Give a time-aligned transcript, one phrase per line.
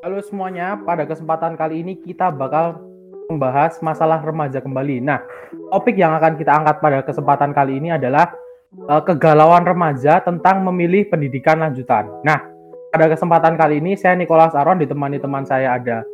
[0.00, 2.80] Halo semuanya, pada kesempatan kali ini kita bakal
[3.28, 5.04] membahas masalah remaja kembali.
[5.04, 5.20] Nah,
[5.68, 8.32] topik yang akan kita angkat pada kesempatan kali ini adalah
[8.88, 12.08] uh, kegalauan remaja tentang memilih pendidikan lanjutan.
[12.24, 12.40] Nah,
[12.88, 16.08] pada kesempatan kali ini saya Nicholas Aron ditemani teman saya ada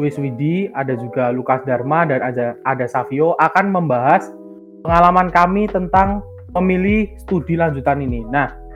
[0.00, 4.32] Luis Widi, ada juga Lukas Dharma dan ada ada Savio akan membahas
[4.80, 6.24] pengalaman kami tentang
[6.56, 8.24] memilih studi lanjutan ini.
[8.24, 8.67] Nah,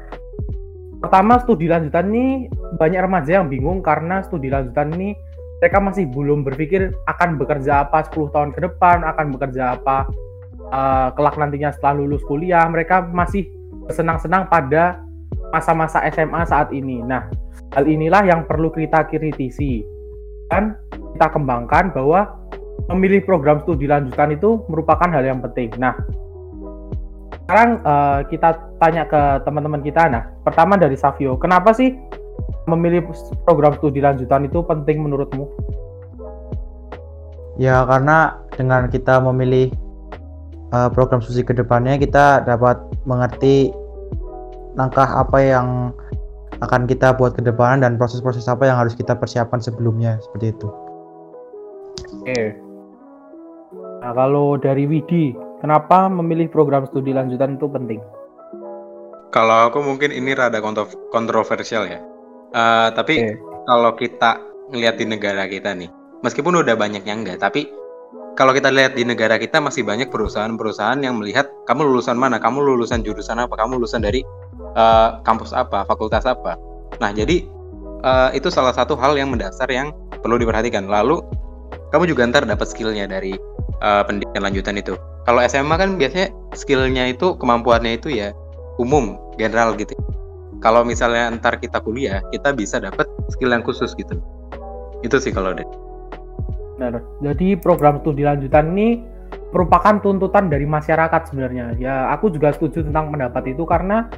[1.02, 2.46] pertama studi lanjutan ini
[2.78, 5.18] banyak remaja yang bingung karena studi lanjutan ini
[5.62, 10.10] mereka masih belum berpikir akan bekerja apa 10 tahun ke depan, akan bekerja apa
[10.74, 12.66] uh, kelak nantinya setelah lulus kuliah.
[12.66, 13.46] Mereka masih
[13.94, 14.98] senang-senang pada
[15.54, 16.98] masa-masa SMA saat ini.
[17.06, 17.30] Nah,
[17.78, 19.86] hal inilah yang perlu kita kritisi
[20.50, 20.74] dan
[21.14, 22.42] kita kembangkan bahwa
[22.90, 25.70] memilih program studi lanjutan itu merupakan hal yang penting.
[25.78, 25.94] Nah,
[27.52, 30.08] sekarang uh, kita tanya ke teman-teman kita.
[30.08, 31.92] Nah, pertama dari Savio, kenapa sih
[32.64, 33.04] memilih
[33.44, 35.44] program studi lanjutan itu penting menurutmu?
[37.60, 39.68] Ya, karena dengan kita memilih
[40.72, 43.68] uh, program studi ke depannya, kita dapat mengerti
[44.72, 45.92] langkah apa yang
[46.64, 50.72] akan kita buat ke depan dan proses-proses apa yang harus kita persiapkan sebelumnya seperti itu.
[52.16, 52.56] Oke.
[54.00, 58.02] Nah, kalau dari Widi, Kenapa memilih program studi lanjutan itu penting?
[59.30, 60.58] Kalau aku mungkin ini rada
[61.14, 62.02] kontroversial ya.
[62.50, 63.38] Uh, tapi okay.
[63.70, 64.42] kalau kita
[64.74, 65.86] ngeliat di negara kita nih,
[66.26, 67.70] meskipun udah banyak yang enggak, tapi
[68.34, 72.58] kalau kita lihat di negara kita masih banyak perusahaan-perusahaan yang melihat kamu lulusan mana, kamu
[72.58, 74.26] lulusan jurusan apa, kamu lulusan dari
[74.74, 76.58] uh, kampus apa, fakultas apa.
[76.98, 77.46] Nah, jadi
[78.02, 79.94] uh, itu salah satu hal yang mendasar yang
[80.26, 80.90] perlu diperhatikan.
[80.90, 81.22] Lalu
[81.94, 83.38] kamu juga ntar dapat skillnya dari
[83.78, 84.98] uh, pendidikan lanjutan itu.
[85.22, 88.34] Kalau SMA kan biasanya skillnya itu kemampuannya itu ya
[88.82, 89.94] umum, general gitu.
[90.58, 94.18] Kalau misalnya ntar kita kuliah, kita bisa dapat skill yang khusus gitu.
[95.02, 95.66] Itu sih kalau deh.
[96.78, 97.02] Benar.
[97.22, 99.02] Jadi program studi lanjutan ini
[99.54, 101.78] merupakan tuntutan dari masyarakat sebenarnya.
[101.78, 104.10] Ya, aku juga setuju tentang pendapat itu karena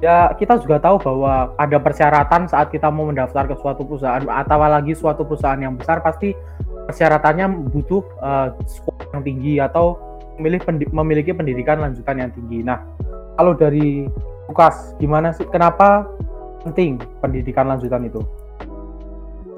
[0.00, 4.58] ya kita juga tahu bahwa ada persyaratan saat kita mau mendaftar ke suatu perusahaan atau
[4.64, 6.32] lagi suatu perusahaan yang besar pasti
[6.88, 10.09] persyaratannya butuh uh, sekolah yang tinggi atau
[10.40, 12.64] memilih pendi memiliki pendidikan lanjutan yang tinggi.
[12.64, 12.80] Nah,
[13.36, 14.08] kalau dari
[14.48, 16.08] Lukas, gimana sih kenapa
[16.64, 18.24] penting pendidikan lanjutan itu?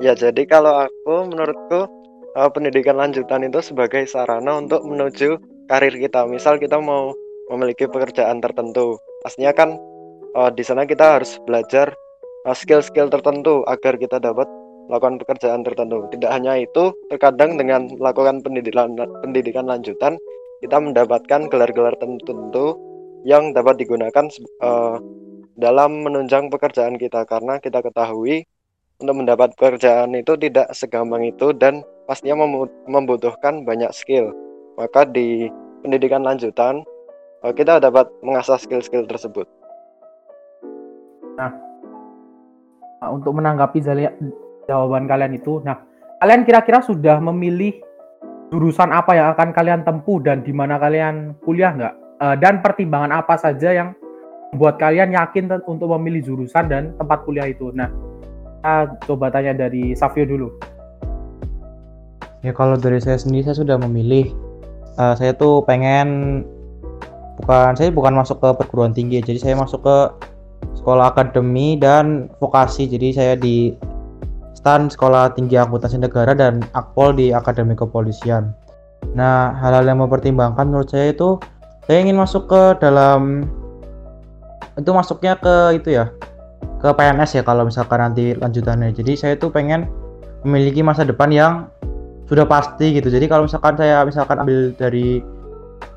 [0.03, 1.87] Ya, jadi kalau aku menurutku
[2.34, 5.38] uh, pendidikan lanjutan itu sebagai sarana untuk menuju
[5.70, 6.26] karir kita.
[6.26, 7.14] Misal kita mau
[7.49, 9.78] memiliki pekerjaan tertentu, pastinya kan
[10.34, 11.94] uh, di sana kita harus belajar
[12.43, 14.50] skill-skill uh, tertentu agar kita dapat
[14.91, 16.10] melakukan pekerjaan tertentu.
[16.10, 20.19] Tidak hanya itu, terkadang dengan melakukan pendidikan pendidikan lanjutan,
[20.62, 22.78] kita mendapatkan gelar-gelar tertentu
[23.27, 24.31] yang dapat digunakan
[24.62, 25.03] uh,
[25.59, 28.47] dalam menunjang pekerjaan kita karena kita ketahui
[29.03, 32.47] untuk mendapat pekerjaan itu tidak segampang itu dan pastinya
[32.87, 34.31] membutuhkan banyak skill.
[34.78, 35.50] Maka di
[35.83, 36.87] pendidikan lanjutan
[37.43, 39.50] uh, kita dapat mengasah skill-skill tersebut.
[41.34, 41.50] Nah,
[43.11, 43.83] untuk menanggapi
[44.71, 45.59] jawaban kalian itu.
[45.67, 45.83] Nah,
[46.23, 47.83] kalian kira-kira sudah memilih
[48.52, 51.94] jurusan apa yang akan kalian tempuh dan di mana kalian kuliah nggak?
[52.20, 53.88] Uh, dan pertimbangan apa saja yang
[54.52, 57.72] membuat kalian yakin untuk memilih jurusan dan tempat kuliah itu?
[57.72, 57.88] Nah,
[58.60, 60.52] kita coba tanya dari Savio dulu.
[62.44, 64.36] Ya kalau dari saya sendiri saya sudah memilih.
[65.00, 66.44] Uh, saya tuh pengen
[67.40, 69.98] bukan saya bukan masuk ke perguruan tinggi, jadi saya masuk ke
[70.76, 72.84] sekolah akademi dan vokasi.
[72.84, 73.72] Jadi saya di
[74.62, 78.55] STAN Sekolah Tinggi Akuntansi Negara dan Akpol di Akademi Kepolisian.
[79.19, 81.43] Nah, hal-hal yang mempertimbangkan menurut saya itu
[81.91, 83.43] saya ingin masuk ke dalam
[84.78, 86.15] itu masuknya ke itu ya
[86.78, 88.95] ke PNS ya kalau misalkan nanti lanjutannya.
[88.95, 89.91] Jadi saya tuh pengen
[90.47, 91.67] memiliki masa depan yang
[92.31, 93.11] sudah pasti gitu.
[93.11, 95.27] Jadi kalau misalkan saya misalkan ambil dari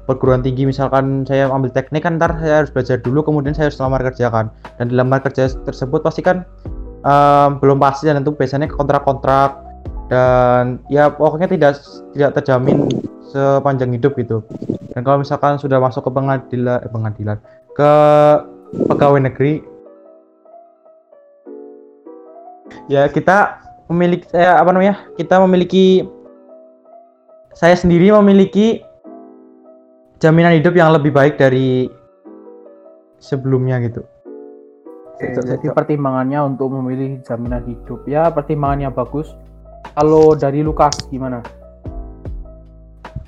[0.09, 3.81] perguruan tinggi misalkan saya ambil teknik kan ntar saya harus belajar dulu kemudian saya harus
[3.81, 6.45] lamar kerja kan dan di lamar kerja tersebut pasti kan
[7.05, 9.61] um, belum pasti dan itu biasanya kontrak-kontrak
[10.09, 11.71] dan ya pokoknya tidak
[12.13, 12.89] tidak terjamin
[13.29, 14.41] sepanjang hidup gitu.
[14.93, 17.37] Dan kalau misalkan sudah masuk ke pengadilan eh, pengadilan
[17.75, 17.91] ke
[18.89, 19.59] pegawai negeri
[22.87, 23.61] ya kita
[23.91, 25.05] memiliki saya apa namanya?
[25.17, 26.05] Kita memiliki
[27.55, 28.83] saya sendiri memiliki
[30.19, 31.87] jaminan hidup yang lebih baik dari
[33.19, 34.05] sebelumnya gitu.
[35.15, 39.31] Oke, jadi pertimbangannya untuk memilih jaminan hidup ya pertimbangannya bagus.
[39.95, 41.39] Kalau dari Lukas gimana?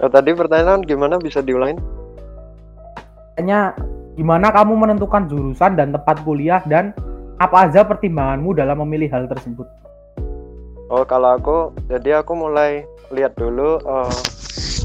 [0.04, 1.80] Oh, tadi pertanyaan gimana bisa diulangin?
[3.40, 3.72] Kayaknya
[4.20, 6.92] gimana kamu menentukan jurusan dan tempat kuliah dan
[7.40, 9.66] apa aja pertimbanganmu dalam memilih hal tersebut?
[10.92, 12.84] Oh kalau aku jadi aku mulai
[13.16, 14.12] lihat dulu uh,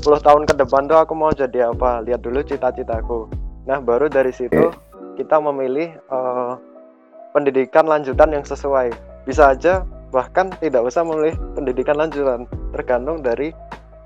[0.02, 3.26] 10 tahun ke depan tuh aku mau jadi apa lihat dulu cita-citaku
[3.62, 4.70] nah baru dari situ
[5.14, 6.31] kita memilih uh,
[7.32, 8.92] pendidikan lanjutan yang sesuai.
[9.24, 9.82] Bisa aja
[10.12, 12.44] bahkan tidak usah memilih pendidikan lanjutan
[12.76, 13.50] tergantung dari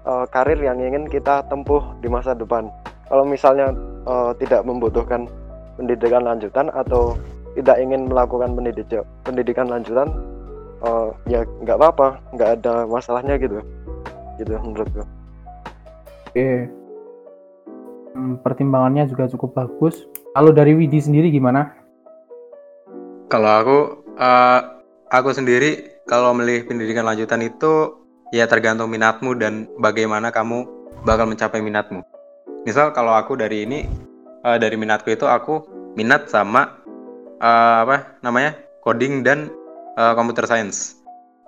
[0.07, 2.71] uh, karir yang ingin kita tempuh di masa depan.
[3.11, 3.75] Kalau misalnya
[4.07, 5.27] uh, tidak membutuhkan
[5.75, 7.19] pendidikan lanjutan atau
[7.59, 10.09] tidak ingin melakukan pendidikan pendidikan lanjutan
[10.87, 13.59] uh, ya nggak apa-apa nggak ada masalahnya gitu.
[14.39, 15.03] Gitu menurutku.
[16.31, 16.71] Oke.
[18.17, 20.09] Hmm, pertimbangannya juga cukup bagus.
[20.33, 21.86] Kalau dari Widi sendiri gimana
[23.27, 23.79] kalau aku
[24.19, 24.61] uh,
[25.11, 27.99] aku sendiri kalau memilih pendidikan lanjutan itu
[28.31, 30.67] ya tergantung minatmu dan bagaimana kamu
[31.03, 32.03] bakal mencapai minatmu
[32.67, 33.87] misal kalau aku dari ini
[34.47, 35.67] uh, dari minatku itu aku
[35.99, 36.79] minat sama
[37.43, 39.51] uh, apa namanya coding dan
[39.99, 41.03] uh, computer science.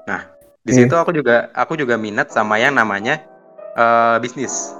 [0.09, 0.27] Nah,
[0.65, 3.23] di situ aku juga aku juga minat sama yang namanya
[3.79, 4.75] uh, bisnis.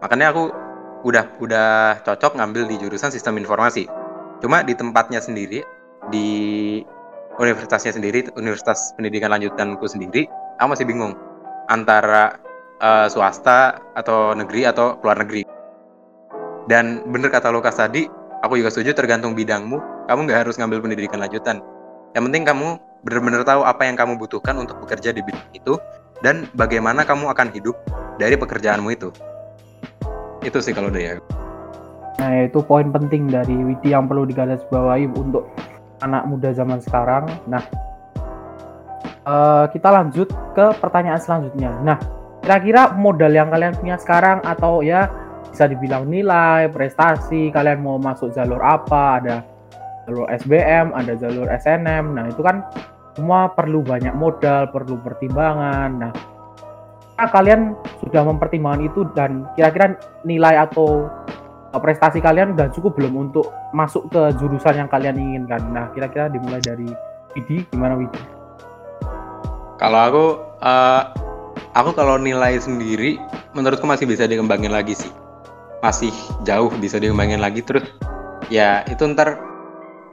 [0.00, 0.50] Makanya aku
[1.04, 1.68] udah udah
[2.02, 3.86] cocok ngambil di jurusan sistem informasi.
[4.40, 5.60] Cuma di tempatnya sendiri
[6.08, 6.28] di
[7.36, 10.24] universitasnya sendiri, universitas pendidikan lanjutanku sendiri,
[10.56, 11.12] aku masih bingung
[11.68, 12.40] antara
[12.80, 15.44] uh, swasta atau negeri atau luar negeri.
[16.68, 18.08] Dan bener kata Lukas tadi,
[18.40, 21.60] aku juga setuju tergantung bidangmu, kamu nggak harus ngambil pendidikan lanjutan.
[22.16, 22.68] Yang penting kamu
[23.06, 25.80] benar-benar tahu apa yang kamu butuhkan untuk bekerja di bidang itu
[26.20, 27.76] dan bagaimana kamu akan hidup
[28.20, 29.08] dari pekerjaanmu itu.
[30.44, 31.24] Itu sih kalau dari aku.
[32.20, 35.48] Nah, itu poin penting dari Widi yang perlu digarisbawahi untuk
[36.00, 37.28] anak muda zaman sekarang.
[37.46, 37.64] Nah,
[39.24, 41.72] uh, kita lanjut ke pertanyaan selanjutnya.
[41.84, 41.98] Nah,
[42.40, 45.08] kira-kira modal yang kalian punya sekarang atau ya
[45.50, 49.36] bisa dibilang nilai, prestasi, kalian mau masuk jalur apa, ada
[50.06, 52.04] jalur SBM, ada jalur SNM.
[52.16, 52.64] Nah, itu kan
[53.18, 55.90] semua perlu banyak modal, perlu pertimbangan.
[56.00, 56.12] Nah,
[57.28, 61.10] kalian sudah mempertimbangkan itu dan kira-kira nilai atau
[61.78, 65.62] prestasi kalian udah cukup belum untuk masuk ke jurusan yang kalian inginkan.
[65.70, 66.90] Nah, kira-kira dimulai dari
[67.38, 68.18] Widi, gimana Widi?
[69.78, 70.24] Kalau aku,
[70.66, 71.02] uh,
[71.78, 73.22] aku kalau nilai sendiri,
[73.54, 75.12] menurutku masih bisa dikembangin lagi sih.
[75.78, 76.10] Masih
[76.42, 77.86] jauh bisa dikembangin lagi terus.
[78.50, 79.38] Ya itu ntar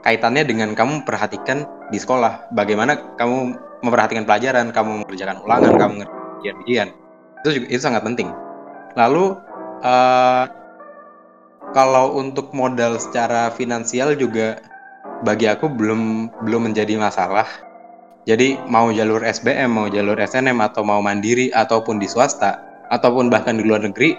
[0.06, 2.54] kaitannya dengan kamu perhatikan di sekolah.
[2.54, 6.88] Bagaimana kamu memperhatikan pelajaran, kamu mengerjakan ulangan, kamu mengerjakan ujian.
[7.42, 8.30] Itu juga itu sangat penting.
[8.94, 9.36] Lalu
[9.82, 10.44] uh,
[11.76, 14.60] kalau untuk modal secara finansial juga
[15.22, 17.46] bagi aku belum belum menjadi masalah.
[18.28, 22.60] Jadi mau jalur SBM, mau jalur SNM atau mau mandiri ataupun di swasta
[22.92, 24.16] ataupun bahkan di luar negeri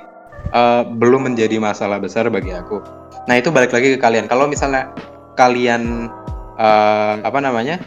[0.54, 2.82] uh, belum menjadi masalah besar bagi aku.
[3.30, 4.26] Nah itu balik lagi ke kalian.
[4.26, 4.90] Kalau misalnya
[5.38, 6.10] kalian
[6.58, 7.78] uh, apa namanya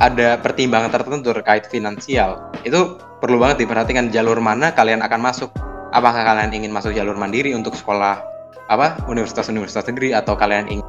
[0.00, 5.52] ada pertimbangan tertentu terkait finansial itu perlu banget diperhatikan jalur mana kalian akan masuk
[5.90, 8.22] apakah kalian ingin masuk jalur mandiri untuk sekolah
[8.70, 10.86] apa universitas-universitas negeri atau kalian ingin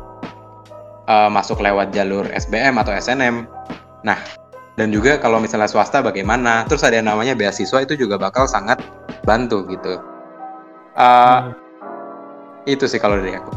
[1.10, 3.50] uh, masuk lewat jalur SBM atau SNM
[4.06, 4.18] nah
[4.80, 6.64] dan juga kalau misalnya swasta bagaimana?
[6.66, 8.80] Terus ada yang namanya beasiswa itu juga bakal sangat
[9.28, 10.00] bantu gitu.
[10.96, 11.52] Uh, hmm.
[12.66, 13.52] itu sih kalau dari aku.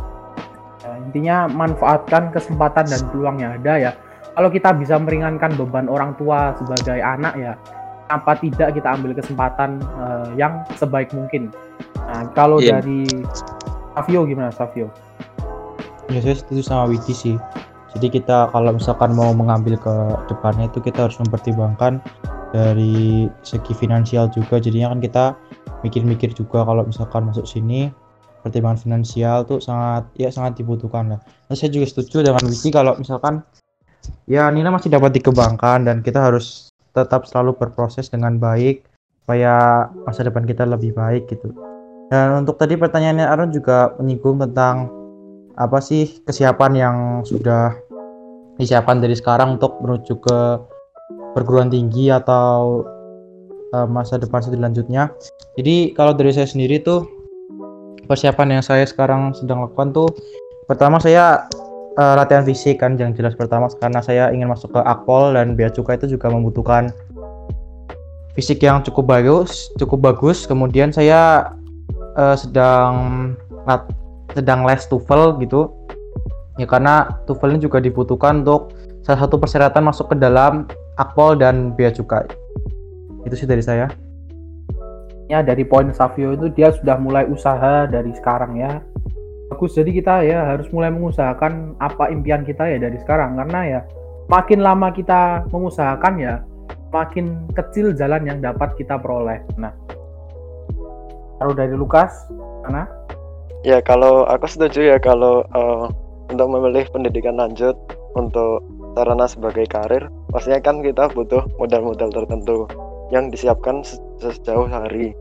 [1.11, 3.93] Intinya manfaatkan kesempatan dan peluang yang ada ya.
[4.35, 7.55] Kalau kita bisa meringankan beban orang tua sebagai anak ya
[8.09, 11.49] apa tidak kita ambil kesempatan uh, yang sebaik mungkin
[12.09, 12.79] nah kalau yeah.
[12.79, 13.07] dari
[13.95, 14.93] Savio gimana Savio
[16.13, 17.37] ya saya setuju sama Widi sih
[17.95, 19.95] jadi kita kalau misalkan mau mengambil ke
[20.27, 22.03] depannya itu kita harus mempertimbangkan
[22.55, 25.25] dari segi finansial juga jadinya kan kita
[25.83, 27.91] mikir-mikir juga kalau misalkan masuk sini
[28.45, 31.21] pertimbangan finansial tuh sangat ya sangat dibutuhkan lah.
[31.49, 33.41] Nah, saya juga setuju dengan Wiki kalau misalkan
[34.29, 38.87] ya Nina masih dapat dikembangkan dan kita harus tetap selalu berproses dengan baik
[39.25, 41.51] supaya masa depan kita lebih baik gitu.
[42.09, 44.93] Dan untuk tadi pertanyaannya Aaron juga menyinggung tentang
[45.59, 46.97] apa sih kesiapan yang
[47.27, 47.75] sudah
[48.61, 50.39] disiapkan dari sekarang untuk menuju ke
[51.35, 52.87] perguruan tinggi atau
[53.75, 55.11] uh, masa depan selanjutnya.
[55.59, 57.03] Jadi kalau dari saya sendiri tuh
[58.07, 60.09] persiapan yang saya sekarang sedang lakukan tuh
[60.69, 61.49] pertama saya
[61.99, 65.71] uh, latihan fisik kan yang jelas pertama karena saya ingin masuk ke akpol dan bea
[65.71, 66.91] cukai itu juga membutuhkan
[68.35, 70.47] fisik yang cukup bagus cukup bagus.
[70.47, 71.53] Kemudian saya
[72.19, 72.95] uh, sedang
[74.35, 75.71] sedang les TOEFL gitu.
[76.59, 81.75] Ya karena TOEFL ini juga dibutuhkan untuk salah satu persyaratan masuk ke dalam akpol dan
[81.75, 82.25] bea cukai
[83.25, 83.89] itu sih dari saya.
[85.33, 88.85] Ya dari poin Savio itu dia sudah mulai usaha dari sekarang ya
[89.55, 89.79] bagus.
[89.79, 93.39] Jadi kita ya harus mulai mengusahakan apa impian kita ya dari sekarang.
[93.39, 93.81] Karena ya
[94.27, 96.35] makin lama kita mengusahakan ya
[96.91, 99.39] makin kecil jalan yang dapat kita peroleh.
[99.55, 99.71] Nah.
[101.39, 102.31] Kalau dari Lukas
[102.65, 102.87] mana
[103.65, 105.89] Ya kalau aku setuju ya kalau uh,
[106.29, 107.73] untuk memilih pendidikan lanjut
[108.13, 108.61] untuk
[108.93, 112.69] sarana sebagai karir, pastinya kan kita butuh modal-modal tertentu
[113.09, 113.81] yang disiapkan
[114.21, 115.17] sejauh hari.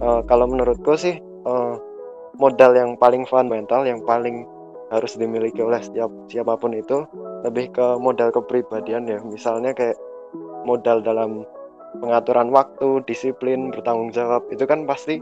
[0.00, 1.76] Uh, kalau menurutku sih uh,
[2.38, 4.46] modal yang paling fundamental, yang paling
[4.88, 7.04] harus dimiliki oleh setiap siapa pun itu
[7.44, 9.20] lebih ke modal kepribadian ya.
[9.20, 9.98] Misalnya kayak
[10.64, 11.44] modal dalam
[12.00, 15.20] pengaturan waktu, disiplin, bertanggung jawab itu kan pasti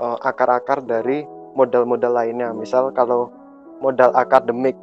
[0.00, 2.52] akar-akar uh, dari modal-modal lainnya.
[2.56, 3.28] Misal kalau
[3.80, 4.76] modal akademik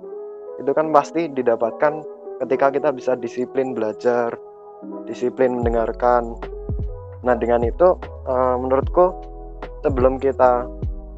[0.57, 2.01] itu kan pasti didapatkan
[2.45, 4.33] ketika kita bisa disiplin belajar,
[5.09, 6.37] disiplin mendengarkan.
[7.25, 7.97] Nah, dengan itu
[8.29, 9.09] uh, menurutku
[9.81, 10.69] sebelum kita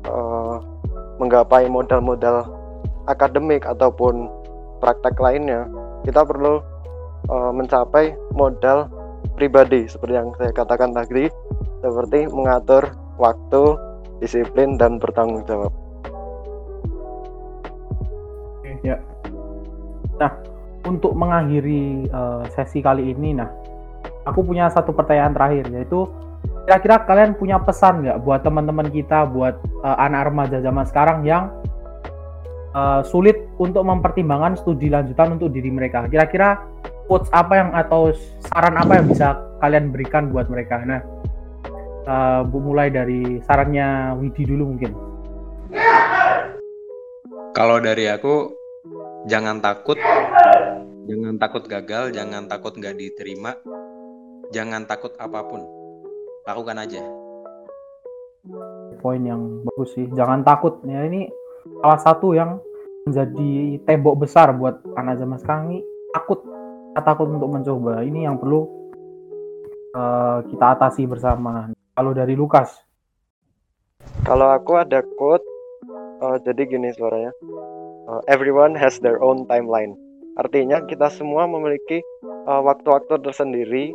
[0.07, 0.38] uh,
[1.19, 2.47] menggapai modal-modal
[3.11, 4.31] akademik ataupun
[4.79, 5.67] praktek lainnya,
[6.07, 6.63] kita perlu
[7.27, 8.87] uh, mencapai modal
[9.35, 11.27] pribadi seperti yang saya katakan tadi,
[11.83, 12.87] seperti mengatur
[13.19, 13.75] waktu,
[14.23, 15.71] disiplin dan bertanggung jawab.
[18.79, 18.95] Ya.
[20.15, 20.31] Nah,
[20.87, 23.51] untuk mengakhiri uh, sesi kali ini, nah,
[24.23, 26.07] aku punya satu pertanyaan terakhir yaitu
[26.65, 31.53] kira-kira kalian punya pesan nggak buat teman-teman kita, buat uh, anak remaja zaman sekarang yang
[32.73, 36.05] uh, sulit untuk mempertimbangkan studi lanjutan untuk diri mereka.
[36.09, 36.61] Kira-kira
[37.09, 38.13] quotes apa yang atau
[38.53, 40.81] saran apa yang bisa kalian berikan buat mereka?
[40.85, 41.01] Nah,
[42.05, 44.91] uh, mulai dari sarannya Widi dulu mungkin.
[47.53, 48.55] Kalau dari aku
[49.27, 49.97] jangan takut,
[51.09, 53.57] jangan takut gagal, jangan takut nggak diterima,
[54.53, 55.65] jangan takut apa pun,
[56.49, 57.01] lakukan aja.
[58.99, 60.81] Poin yang bagus sih, jangan takut.
[60.89, 61.29] Ya ini
[61.85, 62.57] salah satu yang
[63.05, 65.79] menjadi tembok besar buat anak zaman sekarang ini
[66.11, 66.41] takut,
[66.97, 68.01] takut untuk mencoba.
[68.01, 68.65] Ini yang perlu
[69.93, 71.69] uh, kita atasi bersama.
[71.93, 72.73] Kalau dari Lukas?
[74.23, 75.43] Kalau aku ada quote,
[76.23, 77.31] uh, jadi gini suaranya.
[78.09, 79.93] Uh, everyone has their own timeline.
[80.39, 81.99] Artinya kita semua memiliki
[82.47, 83.91] uh, waktu-waktu tersendiri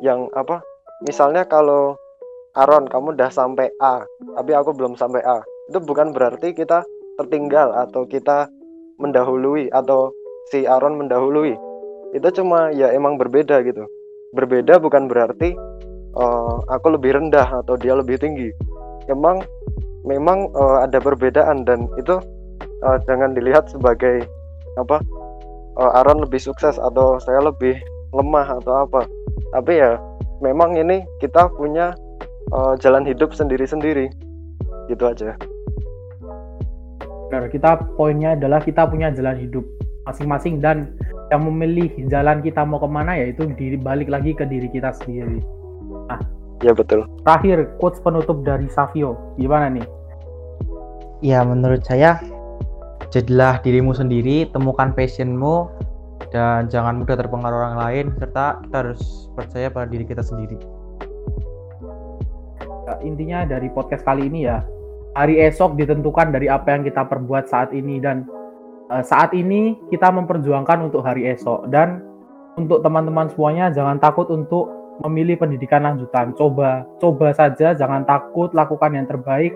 [0.00, 0.62] yang apa?
[1.06, 1.94] Misalnya kalau
[2.58, 4.02] Aaron kamu udah sampai A,
[4.34, 5.38] tapi aku belum sampai A.
[5.70, 6.82] Itu bukan berarti kita
[7.20, 8.50] tertinggal atau kita
[8.98, 10.10] mendahului atau
[10.50, 11.54] si Aaron mendahului.
[12.16, 13.86] Itu cuma ya emang berbeda gitu.
[14.34, 15.54] Berbeda bukan berarti
[16.18, 18.50] uh, aku lebih rendah atau dia lebih tinggi
[19.08, 19.42] memang
[20.04, 22.20] memang uh, ada perbedaan dan itu
[22.84, 24.26] uh, jangan dilihat sebagai
[24.78, 25.02] apa
[25.80, 27.78] uh, Aaron lebih sukses atau saya lebih
[28.14, 29.04] lemah atau apa
[29.52, 29.96] tapi ya
[30.44, 31.94] memang ini kita punya
[32.54, 34.10] uh, jalan hidup sendiri-sendiri
[34.88, 35.36] gitu aja
[37.28, 39.64] Benar, kita poinnya adalah kita punya jalan hidup
[40.08, 40.96] masing-masing dan
[41.28, 43.44] yang memilih jalan kita mau ke mana ya itu
[43.84, 45.44] balik lagi ke diri kita sendiri
[46.08, 46.20] Nah,
[46.64, 47.04] ya betul.
[47.24, 49.86] Terakhir, quotes penutup dari Savio, gimana nih?
[51.24, 52.20] Ya, menurut saya,
[53.10, 55.68] jadilah dirimu sendiri, temukan passionmu,
[56.28, 60.58] dan jangan mudah terpengaruh orang lain, serta kita harus percaya pada diri kita sendiri.
[62.88, 64.64] Ya, intinya dari podcast kali ini ya,
[65.16, 68.28] hari esok ditentukan dari apa yang kita perbuat saat ini dan
[68.92, 72.04] uh, saat ini kita memperjuangkan untuk hari esok dan
[72.58, 74.68] untuk teman-teman semuanya jangan takut untuk
[75.06, 76.34] memilih pendidikan lanjutan.
[76.34, 79.54] Coba, coba saja, jangan takut, lakukan yang terbaik,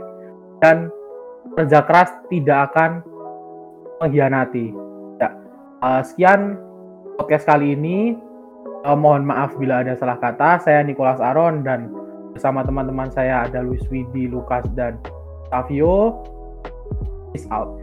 [0.62, 0.86] dan
[1.58, 3.02] kerja keras tidak akan
[3.98, 4.91] mengkhianati.
[5.82, 6.54] Uh, sekian
[7.18, 8.14] podcast kali ini.
[8.86, 10.62] Uh, mohon maaf bila ada salah kata.
[10.62, 11.90] Saya Nicholas Aron dan
[12.30, 15.02] bersama teman-teman saya ada Luis Widi, Lukas, dan
[15.50, 16.22] Savio.
[17.34, 17.82] Peace out.